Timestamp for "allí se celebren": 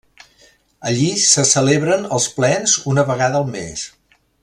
0.91-2.09